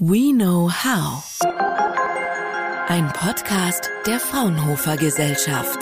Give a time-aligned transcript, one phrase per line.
[0.00, 1.24] We Know How.
[2.86, 5.80] Ein Podcast der Fraunhofer Gesellschaft.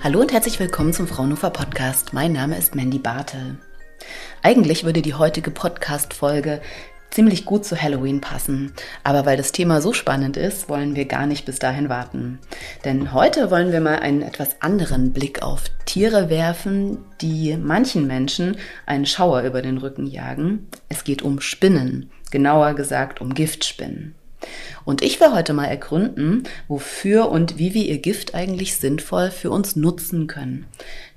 [0.00, 2.12] Hallo und herzlich willkommen zum Fraunhofer Podcast.
[2.12, 3.58] Mein Name ist Mandy Bartel.
[4.42, 6.62] Eigentlich würde die heutige Podcast-Folge
[7.10, 8.72] ziemlich gut zu Halloween passen.
[9.02, 12.38] Aber weil das Thema so spannend ist, wollen wir gar nicht bis dahin warten.
[12.84, 18.56] Denn heute wollen wir mal einen etwas anderen Blick auf Tiere werfen, die manchen Menschen
[18.86, 20.68] einen Schauer über den Rücken jagen.
[20.88, 24.16] Es geht um Spinnen, genauer gesagt um Giftspinnen.
[24.84, 29.50] Und ich will heute mal ergründen, wofür und wie wir ihr Gift eigentlich sinnvoll für
[29.50, 30.66] uns nutzen können.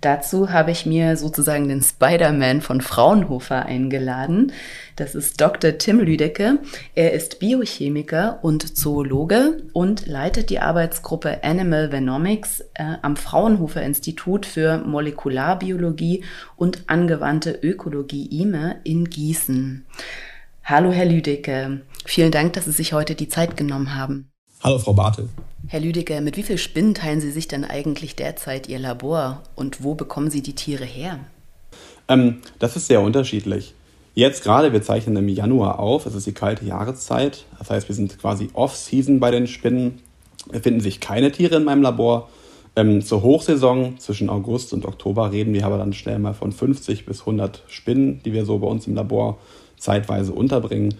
[0.01, 4.51] Dazu habe ich mir sozusagen den Spider-Man von Fraunhofer eingeladen.
[4.95, 5.79] Das ist Dr.
[5.79, 6.59] Tim Lüdecke.
[6.93, 14.45] Er ist Biochemiker und Zoologe und leitet die Arbeitsgruppe Animal Venomics äh, am Fraunhofer Institut
[14.45, 16.23] für Molekularbiologie
[16.55, 19.85] und angewandte Ökologie IME in Gießen.
[20.67, 21.81] Hallo, Herr Lüdecke.
[22.05, 24.31] Vielen Dank, dass Sie sich heute die Zeit genommen haben.
[24.63, 25.29] Hallo, Frau Bartel.
[25.67, 29.83] Herr Lüdecke, mit wie vielen Spinnen teilen Sie sich denn eigentlich derzeit Ihr Labor und
[29.83, 31.19] wo bekommen Sie die Tiere her?
[32.07, 33.75] Ähm, das ist sehr unterschiedlich.
[34.15, 37.45] Jetzt gerade, wir zeichnen im Januar auf, es ist die kalte Jahreszeit.
[37.59, 40.01] Das heißt, wir sind quasi off-season bei den Spinnen.
[40.51, 42.27] Es finden sich keine Tiere in meinem Labor.
[42.75, 47.05] Ähm, zur Hochsaison zwischen August und Oktober reden wir aber dann schnell mal von 50
[47.05, 49.37] bis 100 Spinnen, die wir so bei uns im Labor
[49.77, 50.95] zeitweise unterbringen.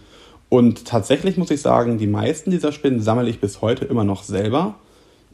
[0.49, 4.23] Und tatsächlich muss ich sagen, die meisten dieser Spinnen sammle ich bis heute immer noch
[4.23, 4.75] selber.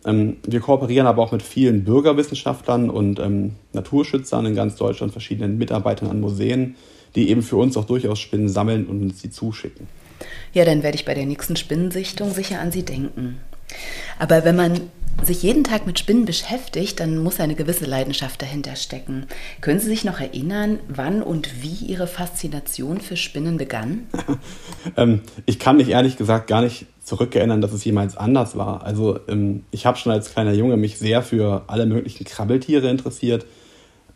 [0.05, 5.57] Ähm, wir kooperieren aber auch mit vielen Bürgerwissenschaftlern und ähm, Naturschützern in ganz Deutschland, verschiedenen
[5.57, 6.75] Mitarbeitern an Museen,
[7.15, 9.87] die eben für uns auch durchaus Spinnen sammeln und uns sie zuschicken.
[10.53, 13.37] Ja, dann werde ich bei der nächsten Spinnensichtung sicher an Sie denken.
[14.19, 14.81] Aber wenn man
[15.23, 19.27] sich jeden Tag mit Spinnen beschäftigt, dann muss eine gewisse Leidenschaft dahinter stecken.
[19.61, 24.07] Können Sie sich noch erinnern, wann und wie Ihre Faszination für Spinnen begann?
[24.97, 28.83] ähm, ich kann mich ehrlich gesagt gar nicht zurückerinnern, dass es jemals anders war.
[28.83, 33.45] Also ähm, ich habe schon als kleiner Junge mich sehr für alle möglichen Krabbeltiere interessiert.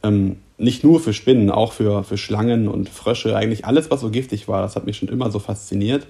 [0.04, 3.36] Ähm, nicht nur für Spinnen, auch für, für Schlangen und Frösche.
[3.36, 6.08] Eigentlich alles, was so giftig war, das hat mich schon immer so fasziniert.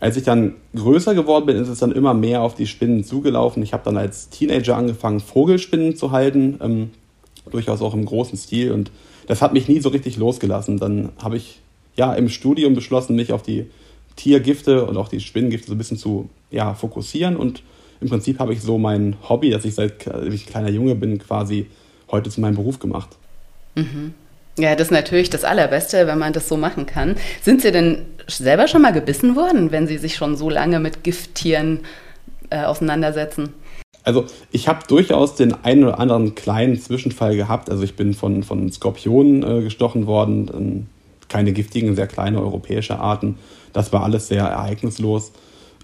[0.00, 3.62] Als ich dann größer geworden bin, ist es dann immer mehr auf die Spinnen zugelaufen.
[3.62, 6.90] Ich habe dann als Teenager angefangen, Vogelspinnen zu halten, ähm,
[7.50, 8.72] durchaus auch im großen Stil.
[8.72, 8.90] Und
[9.26, 10.78] das hat mich nie so richtig losgelassen.
[10.78, 11.60] Dann habe ich
[11.96, 13.66] ja im Studium beschlossen, mich auf die
[14.16, 17.36] Tiergifte und auch die Spinnengifte so ein bisschen zu ja, fokussieren.
[17.36, 17.62] Und
[18.00, 21.66] im Prinzip habe ich so mein Hobby, das ich seit ich kleiner Junge bin, quasi
[22.10, 23.10] heute zu meinem Beruf gemacht.
[23.74, 24.14] Mhm.
[24.58, 27.16] Ja, das ist natürlich das Allerbeste, wenn man das so machen kann.
[27.42, 31.02] Sind Sie denn selber schon mal gebissen worden, wenn Sie sich schon so lange mit
[31.02, 31.80] Gifttieren
[32.50, 33.54] äh, auseinandersetzen?
[34.02, 37.70] Also ich habe durchaus den einen oder anderen kleinen Zwischenfall gehabt.
[37.70, 40.86] Also ich bin von, von Skorpionen äh, gestochen worden, ähm,
[41.28, 43.38] keine giftigen, sehr kleine europäische Arten.
[43.72, 45.32] Das war alles sehr ereignislos.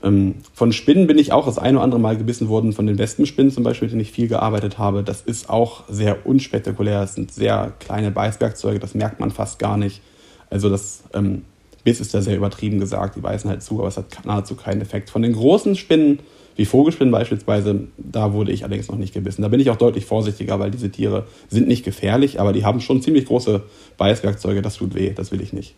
[0.07, 2.99] Ähm, von Spinnen bin ich auch das eine oder andere Mal gebissen worden, von den
[2.99, 5.03] Wespenspinnen zum Beispiel, mit denen ich viel gearbeitet habe.
[5.03, 7.01] Das ist auch sehr unspektakulär.
[7.01, 10.01] Das sind sehr kleine Beißwerkzeuge, das merkt man fast gar nicht.
[10.49, 11.43] Also das ähm,
[11.83, 14.81] Biss ist ja sehr übertrieben gesagt, die beißen halt zu, aber es hat nahezu keinen
[14.81, 15.11] Effekt.
[15.11, 16.21] Von den großen Spinnen,
[16.55, 19.43] wie Vogelspinnen beispielsweise, da wurde ich allerdings noch nicht gebissen.
[19.43, 22.81] Da bin ich auch deutlich vorsichtiger, weil diese Tiere sind nicht gefährlich, aber die haben
[22.81, 23.63] schon ziemlich große
[23.99, 25.75] Beißwerkzeuge, das tut weh, das will ich nicht.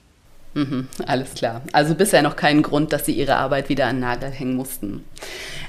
[0.59, 1.63] Mhm, alles klar.
[1.73, 5.05] Also bisher noch keinen Grund, dass Sie Ihre Arbeit wieder an Nagel hängen mussten.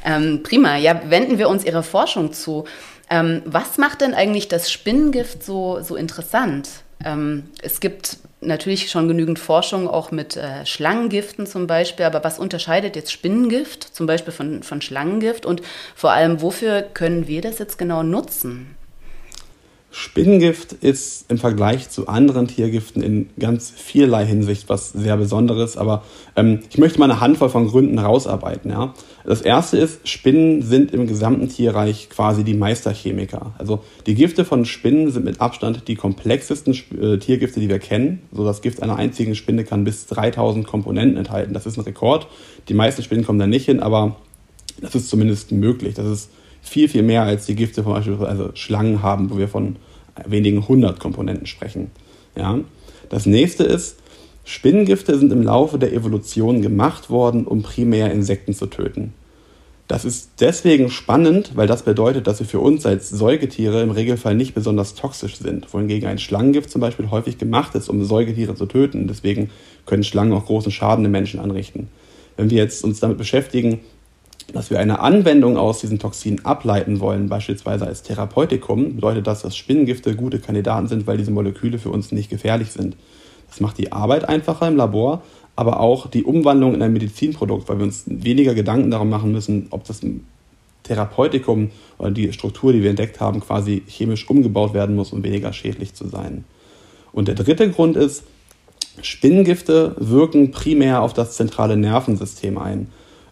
[0.03, 0.77] Ähm, prima.
[0.77, 2.65] Ja, wenden wir uns Ihrer Forschung zu.
[3.11, 6.69] Ähm, was macht denn eigentlich das Spinnengift so, so interessant?
[7.05, 12.39] Ähm, es gibt natürlich schon genügend Forschung auch mit äh, Schlangengiften zum Beispiel, aber was
[12.39, 15.61] unterscheidet jetzt Spinnengift zum Beispiel von, von Schlangengift und
[15.95, 18.75] vor allem, wofür können wir das jetzt genau nutzen?
[19.91, 26.03] Spinnengift ist im Vergleich zu anderen Tiergiften in ganz vielerlei Hinsicht was sehr Besonderes, aber
[26.35, 28.69] ähm, ich möchte mal eine Handvoll von Gründen rausarbeiten.
[28.69, 28.93] Ja?
[29.25, 33.53] Das erste ist, Spinnen sind im gesamten Tierreich quasi die Meisterchemiker.
[33.57, 38.21] Also die Gifte von Spinnen sind mit Abstand die komplexesten äh, Tiergifte, die wir kennen.
[38.31, 41.53] So das Gift einer einzigen Spinne kann bis 3000 Komponenten enthalten.
[41.53, 42.27] Das ist ein Rekord.
[42.67, 44.17] Die meisten Spinnen kommen da nicht hin, aber
[44.81, 45.95] das ist zumindest möglich.
[45.95, 46.29] Das ist
[46.61, 49.77] viel, viel mehr als die Gifte von beispielsweise Schlangen haben, wo wir von
[50.25, 51.91] wenigen hundert Komponenten sprechen.
[52.35, 52.59] Ja?
[53.09, 53.97] Das nächste ist,
[54.43, 59.13] Spinnengifte sind im Laufe der Evolution gemacht worden, um primär Insekten zu töten.
[59.87, 64.35] Das ist deswegen spannend, weil das bedeutet, dass sie für uns als Säugetiere im Regelfall
[64.35, 68.67] nicht besonders toxisch sind, wohingegen ein Schlangengift zum Beispiel häufig gemacht ist, um Säugetiere zu
[68.67, 69.07] töten.
[69.07, 69.49] Deswegen
[69.87, 71.89] können Schlangen auch großen Schaden den Menschen anrichten.
[72.37, 73.79] Wenn wir jetzt uns damit beschäftigen,
[74.53, 79.55] dass wir eine Anwendung aus diesen Toxinen ableiten wollen, beispielsweise als Therapeutikum, bedeutet das, dass
[79.55, 82.95] Spinnengifte gute Kandidaten sind, weil diese Moleküle für uns nicht gefährlich sind.
[83.49, 85.21] Das macht die Arbeit einfacher im Labor,
[85.55, 89.67] aber auch die Umwandlung in ein Medizinprodukt, weil wir uns weniger Gedanken darum machen müssen,
[89.71, 90.01] ob das
[90.83, 95.51] Therapeutikum oder die Struktur, die wir entdeckt haben, quasi chemisch umgebaut werden muss, um weniger
[95.53, 96.45] schädlich zu sein.
[97.11, 98.23] Und der dritte Grund ist,
[99.01, 102.87] Spinnengifte wirken primär auf das zentrale Nervensystem ein.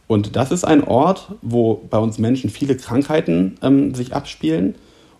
[0.07, 4.75] Und das ist ein Ort, wo bei uns Menschen viele Krankheiten ähm, sich abspielen.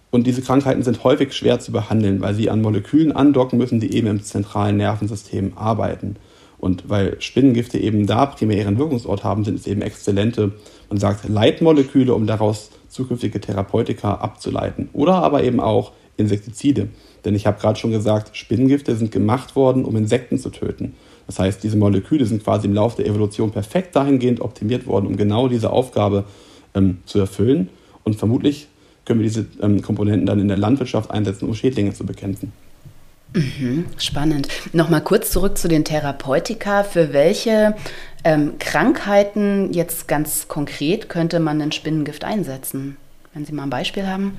[0.09, 3.93] Und diese Krankheiten sind häufig schwer zu behandeln, weil sie an Molekülen andocken müssen, die
[3.93, 6.15] eben im zentralen Nervensystem arbeiten.
[6.57, 10.53] Und weil Spinnengifte eben da primär ihren Wirkungsort haben, sind es eben exzellente,
[10.89, 14.89] man sagt, Leitmoleküle, um daraus zukünftige Therapeutika abzuleiten.
[14.93, 16.87] Oder aber eben auch Insektizide.
[17.25, 20.95] Denn ich habe gerade schon gesagt, Spinnengifte sind gemacht worden, um Insekten zu töten.
[21.27, 25.17] Das heißt, diese Moleküle sind quasi im Laufe der Evolution perfekt dahingehend optimiert worden, um
[25.17, 26.23] genau diese Aufgabe
[26.73, 27.69] ähm, zu erfüllen.
[28.03, 28.67] Und vermutlich
[29.05, 32.53] können wir diese ähm, Komponenten dann in der Landwirtschaft einsetzen, um Schädlinge zu bekämpfen.
[33.33, 34.47] Mhm, spannend.
[34.71, 36.83] Nochmal kurz zurück zu den Therapeutika.
[36.83, 37.75] Für welche
[38.23, 42.97] ähm, Krankheiten jetzt ganz konkret könnte man ein Spinnengift einsetzen?
[43.33, 44.37] Wenn Sie mal ein Beispiel haben.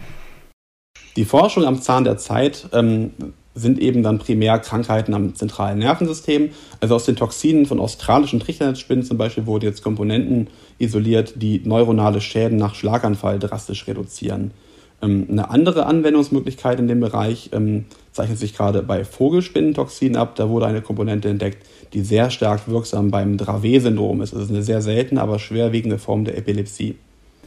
[1.16, 3.12] Die Forschung am Zahn der Zeit ähm,
[3.58, 6.50] sind eben dann primär Krankheiten am zentralen Nervensystem.
[6.80, 12.20] Also aus den Toxinen von australischen Trichternetzspinnen zum Beispiel wurden jetzt Komponenten isoliert, die neuronale
[12.20, 14.52] Schäden nach Schlaganfall drastisch reduzieren.
[15.02, 20.34] Ähm, eine andere Anwendungsmöglichkeit in dem Bereich ähm, zeichnet sich gerade bei Vogelspinnentoxinen ab.
[20.36, 24.32] Da wurde eine Komponente entdeckt, die sehr stark wirksam beim Dravet-Syndrom ist.
[24.32, 26.96] Das ist eine sehr seltene, aber schwerwiegende Form der Epilepsie.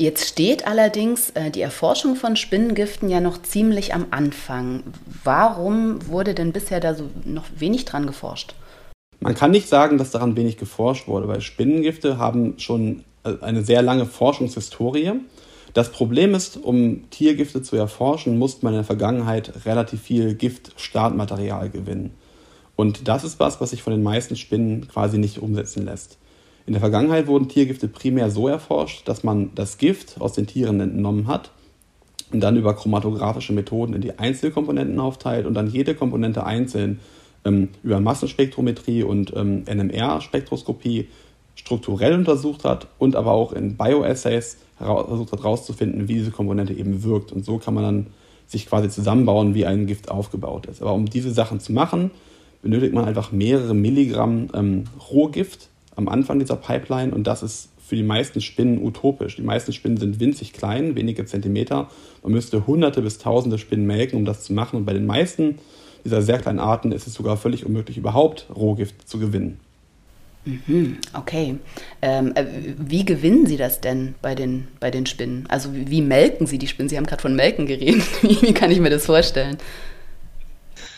[0.02, 4.82] Jetzt steht allerdings äh, die Erforschung von Spinnengiften ja noch ziemlich am Anfang.
[5.24, 8.56] Warum wurde denn bisher da so noch wenig dran geforscht?
[9.20, 13.64] Man kann nicht sagen, dass daran wenig geforscht wurde, weil Spinnengifte haben schon äh, eine
[13.64, 15.12] sehr lange Forschungshistorie.
[15.76, 21.70] Das Problem ist, um Tiergifte zu erforschen, musste man in der Vergangenheit relativ viel Giftstartmaterial
[21.70, 22.16] gewinnen.
[22.76, 26.18] Und das ist was, was sich von den meisten Spinnen quasi nicht umsetzen lässt.
[26.66, 30.80] In der Vergangenheit wurden Tiergifte primär so erforscht, dass man das Gift aus den Tieren
[30.80, 31.52] entnommen hat
[32.32, 37.00] und dann über chromatographische Methoden in die Einzelkomponenten aufteilt und dann jede Komponente einzeln
[37.46, 41.08] ähm, über Massenspektrometrie und ähm, NMR-Spektroskopie
[41.56, 47.04] strukturell untersucht hat und aber auch in Bioassays versucht hat herauszufinden, wie diese Komponente eben
[47.04, 47.32] wirkt.
[47.32, 48.08] Und so kann man dann
[48.48, 50.82] sich quasi zusammenbauen, wie ein Gift aufgebaut ist.
[50.82, 52.12] Aber um diese Sachen zu machen,
[52.62, 57.96] benötigt man einfach mehrere Milligramm ähm, Rohgift am Anfang dieser Pipeline und das ist für
[57.98, 59.36] die meisten Spinnen utopisch.
[59.36, 61.90] Die meisten Spinnen sind winzig klein, wenige Zentimeter.
[62.24, 64.78] Man müsste hunderte bis tausende Spinnen melken, um das zu machen.
[64.78, 65.58] Und bei den meisten
[66.06, 69.60] dieser sehr kleinen Arten ist es sogar völlig unmöglich, überhaupt Rohgift zu gewinnen.
[70.46, 71.58] Mhm, okay.
[72.02, 72.46] Ähm, äh,
[72.78, 75.46] wie gewinnen Sie das denn bei den, bei den Spinnen?
[75.50, 76.90] Also wie, melken Sie die Spinnen?
[76.90, 78.04] Sie haben gerade von Melken geredet.
[78.22, 79.58] wie kann ich mir das vorstellen?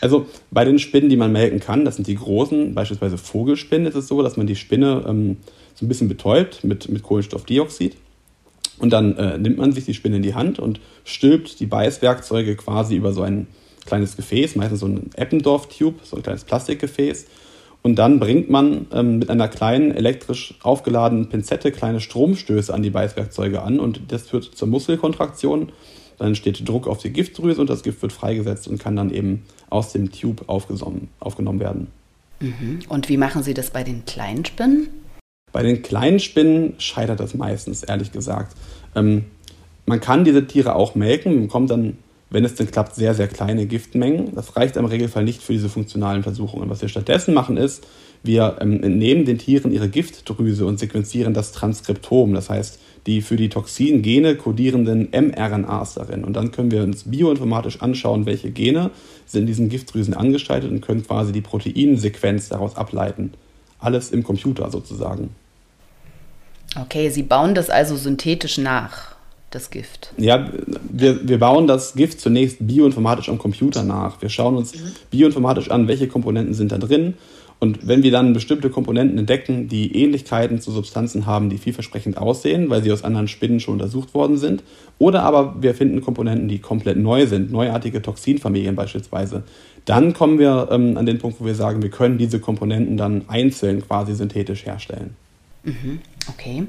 [0.04, 3.94] Also bei den Spinnen, die man melken kann, das sind die großen, beispielsweise Vogelspinnen, ist
[3.94, 5.38] es so, dass man die Spinne ähm,
[5.74, 7.96] so ein bisschen betäubt mit, mit Kohlenstoffdioxid.
[8.80, 12.54] Und dann äh, nimmt man sich die Spinne in die Hand und stülpt die Beißwerkzeuge
[12.54, 13.46] quasi über so ein
[13.86, 17.24] kleines Gefäß, meistens so ein Eppendorf-Tube, so ein kleines Plastikgefäß.
[17.80, 22.90] Und dann bringt man ähm, mit einer kleinen elektrisch aufgeladenen Pinzette kleine Stromstöße an die
[22.90, 25.72] Beißwerkzeuge an und das führt zur Muskelkontraktion.
[26.18, 29.44] Dann entsteht Druck auf die Giftdrüse und das Gift wird freigesetzt und kann dann eben
[29.70, 31.86] aus dem Tube aufgenommen werden.
[32.40, 32.80] Mhm.
[32.88, 34.88] Und wie machen Sie das bei den kleinen Spinnen?
[35.52, 38.56] Bei den kleinen Spinnen scheitert das meistens, ehrlich gesagt.
[38.94, 39.26] Ähm,
[39.86, 41.98] man kann diese Tiere auch melken, man bekommt dann
[42.34, 44.34] wenn es denn klappt, sehr, sehr kleine Giftmengen.
[44.34, 46.68] Das reicht im Regelfall nicht für diese funktionalen Untersuchungen.
[46.68, 47.86] Was wir stattdessen machen ist,
[48.24, 53.36] wir ähm, entnehmen den Tieren ihre Giftdrüse und sequenzieren das Transkriptom, das heißt die für
[53.36, 56.24] die Toxingene kodierenden mRNAs darin.
[56.24, 58.90] Und dann können wir uns bioinformatisch anschauen, welche Gene
[59.26, 63.32] sind in diesen Giftdrüsen angestaltet und können quasi die Proteinsequenz daraus ableiten.
[63.78, 65.30] Alles im Computer sozusagen.
[66.80, 69.14] Okay, Sie bauen das also synthetisch nach
[69.54, 70.12] das Gift?
[70.16, 70.48] Ja,
[70.90, 74.20] wir, wir bauen das Gift zunächst bioinformatisch am Computer nach.
[74.20, 74.92] Wir schauen uns mhm.
[75.10, 77.14] bioinformatisch an, welche Komponenten sind da drin.
[77.64, 82.68] Und wenn wir dann bestimmte Komponenten entdecken, die Ähnlichkeiten zu Substanzen haben, die vielversprechend aussehen,
[82.68, 84.62] weil sie aus anderen Spinnen schon untersucht worden sind,
[84.98, 89.44] oder aber wir finden Komponenten, die komplett neu sind, neuartige Toxinfamilien beispielsweise,
[89.86, 93.22] dann kommen wir ähm, an den Punkt, wo wir sagen, wir können diese Komponenten dann
[93.28, 95.16] einzeln quasi synthetisch herstellen.
[95.62, 96.64] Mhm, okay.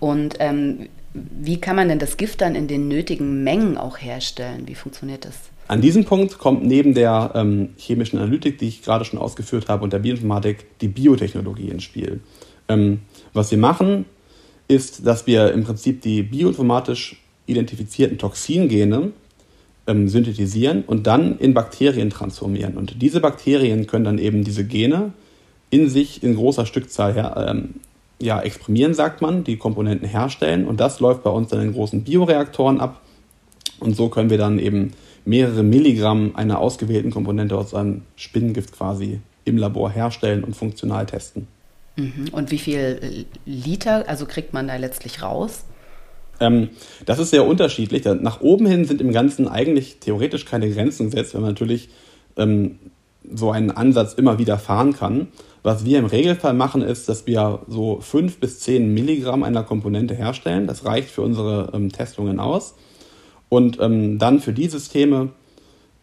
[0.00, 4.66] Und ähm, wie kann man denn das Gift dann in den nötigen Mengen auch herstellen?
[4.66, 5.36] Wie funktioniert das?
[5.70, 9.84] An diesem Punkt kommt neben der ähm, chemischen Analytik, die ich gerade schon ausgeführt habe,
[9.84, 12.18] und der Bioinformatik die Biotechnologie ins Spiel.
[12.68, 13.02] Ähm,
[13.34, 14.04] was wir machen,
[14.66, 19.12] ist, dass wir im Prinzip die bioinformatisch identifizierten Toxingene
[19.86, 22.76] ähm, synthetisieren und dann in Bakterien transformieren.
[22.76, 25.12] Und diese Bakterien können dann eben diese Gene
[25.70, 27.74] in sich in großer Stückzahl her, ähm,
[28.20, 30.66] ja, exprimieren, sagt man, die Komponenten herstellen.
[30.66, 33.02] Und das läuft bei uns dann in großen Bioreaktoren ab.
[33.78, 39.20] Und so können wir dann eben mehrere Milligramm einer ausgewählten Komponente aus einem Spinnengift quasi
[39.44, 41.46] im Labor herstellen und funktional testen.
[41.96, 42.28] Mhm.
[42.32, 45.64] Und wie viel Liter, also kriegt man da letztlich raus?
[46.40, 46.70] Ähm,
[47.04, 48.04] das ist sehr unterschiedlich.
[48.04, 51.90] Nach oben hin sind im Ganzen eigentlich theoretisch keine Grenzen gesetzt, wenn man natürlich
[52.36, 52.78] ähm,
[53.32, 55.28] so einen Ansatz immer wieder fahren kann.
[55.62, 60.14] Was wir im Regelfall machen, ist, dass wir so 5 bis 10 Milligramm einer Komponente
[60.14, 60.66] herstellen.
[60.66, 62.74] Das reicht für unsere ähm, Testungen aus.
[63.50, 65.30] Und ähm, dann für die Systeme,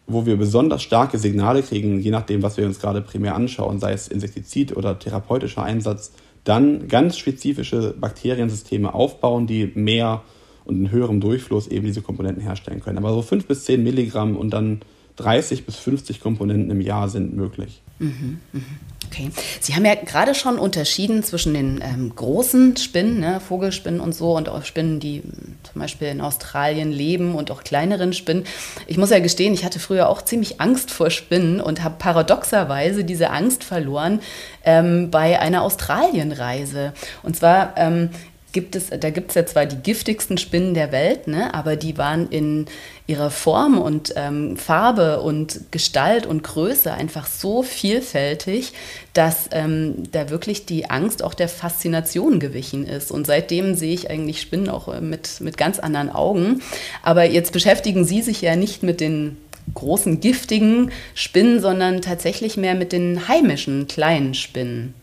[0.06, 3.92] wo wir besonders starke Signale kriegen, je nachdem, was wir uns gerade primär anschauen, sei
[3.92, 6.12] es Insektizid oder therapeutischer Einsatz,
[6.44, 10.22] dann ganz spezifische Bakteriensysteme aufbauen, die mehr
[10.64, 12.98] und in höherem Durchfluss eben diese Komponenten herstellen können.
[12.98, 14.80] Aber so 5 bis 10 Milligramm und dann
[15.16, 17.82] 30 bis 50 Komponenten im Jahr sind möglich.
[17.98, 18.60] Mhm, mh.
[19.06, 19.30] Okay.
[19.60, 24.36] Sie haben ja gerade schon unterschieden zwischen den ähm, großen Spinnen, ne, Vogelspinnen und so,
[24.36, 25.22] und auch Spinnen, die
[25.62, 28.44] zum Beispiel in Australien leben und auch kleineren Spinnen.
[28.86, 33.02] Ich muss ja gestehen, ich hatte früher auch ziemlich Angst vor Spinnen und habe paradoxerweise
[33.02, 34.20] diese Angst verloren
[34.64, 36.92] ähm, bei einer Australienreise.
[37.22, 38.10] Und zwar ähm,
[38.52, 41.98] gibt es, da gibt es ja zwar die giftigsten Spinnen der Welt, ne, aber die
[41.98, 42.66] waren in
[43.06, 48.72] ihrer Form und ähm, Farbe und Gestalt und Größe einfach so vielfältig,
[49.12, 53.10] dass ähm, da wirklich die Angst auch der Faszination gewichen ist.
[53.10, 56.62] Und seitdem sehe ich eigentlich Spinnen auch äh, mit, mit ganz anderen Augen.
[57.02, 59.36] Aber jetzt beschäftigen Sie sich ja nicht mit den
[59.74, 64.94] großen giftigen Spinnen, sondern tatsächlich mehr mit den heimischen kleinen Spinnen.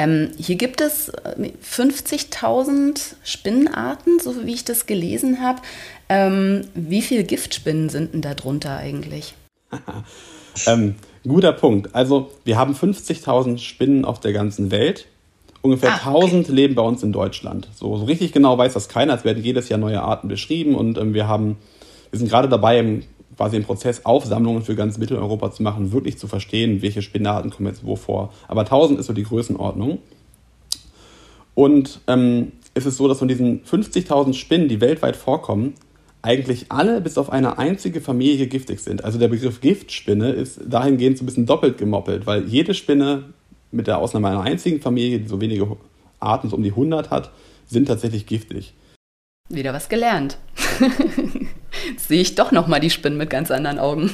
[0.00, 5.60] Ähm, hier gibt es 50.000 äh, Spinnenarten, so wie ich das gelesen habe.
[6.08, 9.34] Ähm, wie viele Giftspinnen sind denn da drunter eigentlich?
[10.66, 11.94] ähm, guter Punkt.
[11.94, 15.06] Also wir haben 50.000 Spinnen auf der ganzen Welt.
[15.60, 16.52] Ungefähr ah, 1000 okay.
[16.54, 17.68] leben bei uns in Deutschland.
[17.74, 19.12] So, so richtig genau weiß das keiner.
[19.12, 21.58] Es werden jedes Jahr neue Arten beschrieben und ähm, wir haben,
[22.10, 23.02] wir sind gerade dabei, im
[23.40, 27.68] quasi im Prozess Aufsammlungen für ganz Mitteleuropa zu machen, wirklich zu verstehen, welche Spinnarten kommen
[27.68, 28.34] jetzt wo vor.
[28.48, 29.96] Aber 1000 ist so die Größenordnung.
[31.54, 35.72] Und ähm, es ist so, dass von diesen 50.000 Spinnen, die weltweit vorkommen,
[36.20, 39.04] eigentlich alle bis auf eine einzige Familie giftig sind.
[39.04, 43.30] Also der Begriff Giftspinne ist dahingehend so ein bisschen doppelt gemoppelt, weil jede Spinne
[43.70, 45.66] mit der Ausnahme einer einzigen Familie, die so wenige
[46.18, 47.30] Arten, so um die 100 hat,
[47.66, 48.74] sind tatsächlich giftig.
[49.50, 50.38] Wieder was gelernt.
[51.88, 54.10] Jetzt sehe ich doch nochmal die Spinnen mit ganz anderen Augen.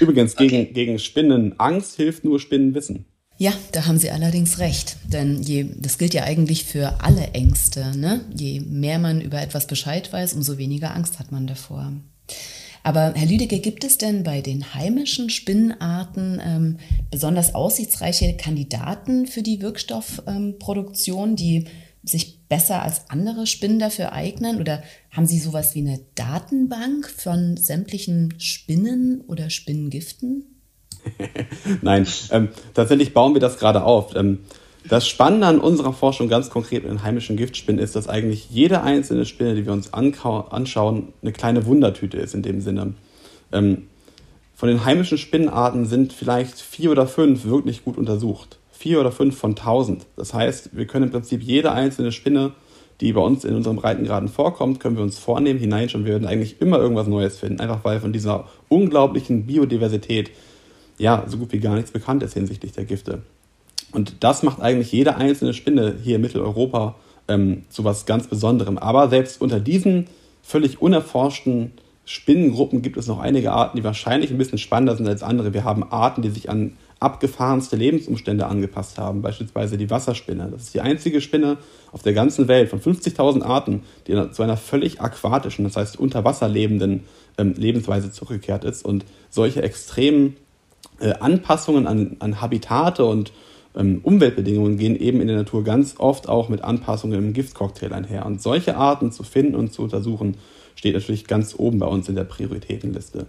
[0.00, 0.72] Übrigens, gegen, okay.
[0.72, 3.06] gegen Spinnenangst hilft nur Spinnenwissen.
[3.36, 4.96] Ja, da haben Sie allerdings recht.
[5.04, 7.96] Denn je, das gilt ja eigentlich für alle Ängste.
[7.96, 8.24] Ne?
[8.34, 11.92] Je mehr man über etwas Bescheid weiß, umso weniger Angst hat man davor.
[12.82, 16.76] Aber Herr Lüdecke, gibt es denn bei den heimischen Spinnenarten ähm,
[17.10, 21.64] besonders aussichtsreiche Kandidaten für die Wirkstoffproduktion, ähm, die
[22.04, 24.60] sich besser als andere Spinnen dafür eignen?
[24.60, 30.44] Oder haben Sie sowas wie eine Datenbank von sämtlichen Spinnen oder Spinnengiften?
[31.82, 34.14] Nein, ähm, tatsächlich bauen wir das gerade auf.
[34.14, 34.40] Ähm,
[34.88, 38.82] das Spannende an unserer Forschung ganz konkret mit den heimischen Giftspinnen ist, dass eigentlich jede
[38.82, 42.94] einzelne Spinne, die wir uns anschauen, eine kleine Wundertüte ist in dem Sinne.
[43.52, 43.88] Ähm,
[44.54, 49.38] von den heimischen Spinnenarten sind vielleicht vier oder fünf wirklich gut untersucht vier oder fünf
[49.38, 50.04] von tausend.
[50.14, 52.52] Das heißt, wir können im Prinzip jede einzelne Spinne,
[53.00, 56.04] die bei uns in unseren Breitengraden vorkommt, können wir uns vornehmen, hineinschauen.
[56.04, 60.32] Wir werden eigentlich immer irgendwas Neues finden, einfach weil von dieser unglaublichen Biodiversität
[60.98, 63.22] ja so gut wie gar nichts bekannt ist hinsichtlich der Gifte.
[63.92, 68.76] Und das macht eigentlich jede einzelne Spinne hier in Mitteleuropa ähm, zu was ganz Besonderem.
[68.76, 70.08] Aber selbst unter diesen
[70.42, 71.72] völlig unerforschten
[72.04, 75.54] Spinnengruppen gibt es noch einige Arten, die wahrscheinlich ein bisschen spannender sind als andere.
[75.54, 80.48] Wir haben Arten, die sich an abgefahrenste Lebensumstände angepasst haben, beispielsweise die Wasserspinne.
[80.50, 81.58] Das ist die einzige Spinne
[81.92, 86.24] auf der ganzen Welt von 50.000 Arten, die zu einer völlig aquatischen, das heißt unter
[86.24, 87.04] Wasser lebenden
[87.38, 88.84] ähm, Lebensweise zurückgekehrt ist.
[88.84, 90.36] Und solche extremen
[91.00, 93.32] äh, Anpassungen an, an Habitate und
[93.76, 98.24] ähm, Umweltbedingungen gehen eben in der Natur ganz oft auch mit Anpassungen im Giftcocktail einher.
[98.26, 100.36] Und solche Arten zu finden und zu untersuchen,
[100.74, 103.26] steht natürlich ganz oben bei uns in der Prioritätenliste.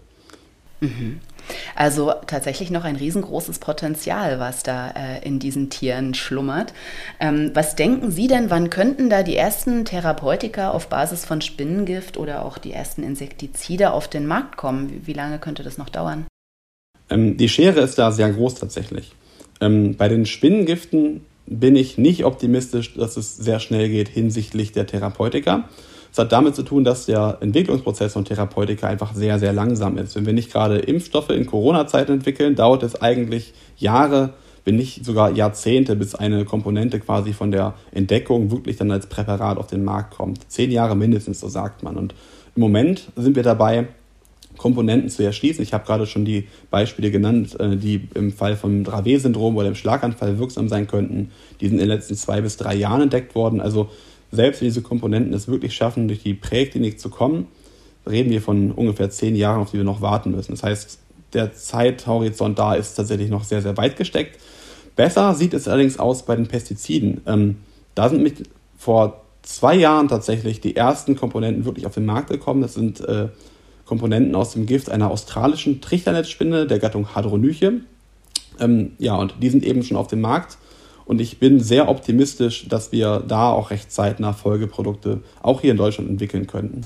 [0.82, 1.20] Mhm.
[1.75, 6.74] Also tatsächlich noch ein riesengroßes Potenzial, was da äh, in diesen Tieren schlummert.
[7.20, 12.17] Ähm, was denken Sie denn, wann könnten da die ersten Therapeutika auf Basis von Spinnengift
[12.17, 14.89] oder auch die ersten Insektizide auf den Markt kommen?
[14.89, 16.25] Wie, wie lange könnte das noch dauern?
[17.10, 19.12] Ähm, die Schere ist da sehr groß tatsächlich.
[19.62, 24.88] Ähm, bei den Spinnengiften bin ich nicht optimistisch, dass es sehr schnell geht hinsichtlich der
[24.88, 25.70] Therapeutika.
[26.10, 30.16] Das hat damit zu tun, dass der Entwicklungsprozess von Therapeutika einfach sehr, sehr langsam ist.
[30.16, 34.34] Wenn wir nicht gerade Impfstoffe in Corona-Zeiten entwickeln, dauert es eigentlich Jahre,
[34.64, 39.58] wenn nicht sogar Jahrzehnte, bis eine Komponente quasi von der Entdeckung wirklich dann als Präparat
[39.58, 40.50] auf den Markt kommt.
[40.50, 41.98] Zehn Jahre mindestens, so sagt man.
[41.98, 42.16] Und
[42.56, 43.90] im Moment sind wir dabei,
[44.58, 45.64] Komponenten zu erschließen.
[45.64, 49.76] Ich habe gerade schon die Beispiele genannt, äh, die im Fall vom Dravet-Syndrom oder im
[49.76, 51.32] Schlaganfall wirksam sein könnten.
[51.60, 53.62] Die sind in den letzten zwei bis drei Jahren entdeckt worden.
[53.62, 53.90] Also
[54.32, 57.48] selbst wenn diese Komponenten es wirklich schaffen, durch die Präklinik zu kommen,
[58.10, 60.52] reden wir von ungefähr zehn Jahren, auf die wir noch warten müssen.
[60.52, 61.00] Das heißt,
[61.34, 64.40] der Zeithorizont da ist tatsächlich noch sehr, sehr weit gesteckt.
[64.96, 67.22] Besser sieht es allerdings aus bei den Pestiziden.
[67.26, 67.58] Ähm,
[67.96, 72.62] da sind mit vor zwei Jahren tatsächlich die ersten Komponenten wirklich auf den Markt gekommen.
[72.62, 73.30] Das sind äh,
[73.86, 77.82] Komponenten aus dem Gift einer australischen Trichternetzspinne der Gattung Hadronyche.
[78.60, 80.58] Ähm, ja, und die sind eben schon auf dem Markt.
[81.06, 85.77] Und ich bin sehr optimistisch, dass wir da auch recht zeitnah Folgeprodukte auch hier in
[85.77, 86.82] Deutschland entwickeln könnten.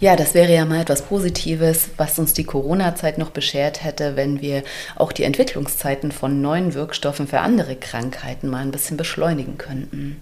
[0.00, 4.42] Ja, das wäre ja mal etwas Positives, was uns die Corona-Zeit noch beschert hätte, wenn
[4.42, 4.62] wir
[4.96, 10.20] auch die Entwicklungszeiten von neuen Wirkstoffen für andere Krankheiten mal ein bisschen beschleunigen könnten.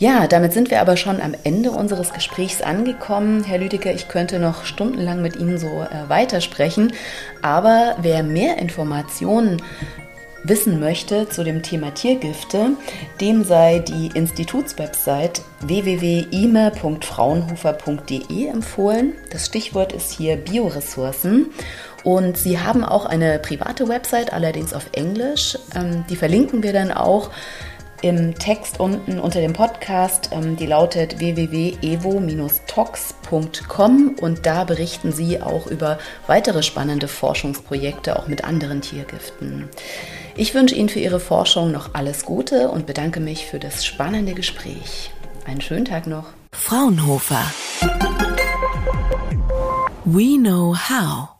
[0.00, 3.44] Ja, damit sind wir aber schon am Ende unseres Gesprächs angekommen.
[3.44, 6.94] Herr Lüdecker, ich könnte noch stundenlang mit Ihnen so äh, weitersprechen,
[7.42, 9.60] aber wer mehr Informationen
[10.42, 12.70] wissen möchte zu dem Thema Tiergifte,
[13.20, 19.12] dem sei die Institutswebsite www.ime.fraunhofer.de empfohlen.
[19.30, 21.48] Das Stichwort ist hier Bioressourcen.
[22.04, 25.58] Und sie haben auch eine private Website, allerdings auf Englisch.
[25.74, 27.28] Ähm, die verlinken wir dann auch
[28.02, 30.30] im Text unten unter dem Podcast.
[30.32, 38.44] Ähm, die lautet www.evo-tox.com und da berichten sie auch über weitere spannende Forschungsprojekte, auch mit
[38.44, 39.68] anderen Tiergiften.
[40.36, 44.32] Ich wünsche Ihnen für Ihre Forschung noch alles Gute und bedanke mich für das spannende
[44.34, 45.10] Gespräch.
[45.44, 46.28] Einen schönen Tag noch.
[46.52, 47.44] Fraunhofer.
[50.04, 51.39] We know how.